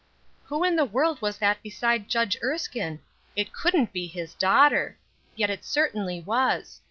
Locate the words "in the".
0.63-0.83